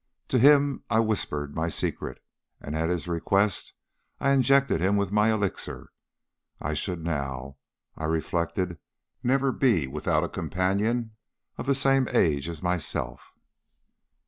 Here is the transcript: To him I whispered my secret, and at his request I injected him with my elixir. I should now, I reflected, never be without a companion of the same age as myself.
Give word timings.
To 0.29 0.39
him 0.39 0.83
I 0.89 0.99
whispered 0.99 1.53
my 1.53 1.69
secret, 1.69 2.23
and 2.59 2.75
at 2.75 2.89
his 2.89 3.07
request 3.07 3.73
I 4.19 4.31
injected 4.31 4.81
him 4.81 4.97
with 4.97 5.11
my 5.11 5.31
elixir. 5.31 5.91
I 6.59 6.73
should 6.73 7.03
now, 7.03 7.57
I 7.95 8.05
reflected, 8.05 8.79
never 9.21 9.51
be 9.51 9.85
without 9.85 10.23
a 10.23 10.27
companion 10.27 11.11
of 11.59 11.67
the 11.67 11.75
same 11.75 12.07
age 12.13 12.49
as 12.49 12.63
myself. 12.63 13.35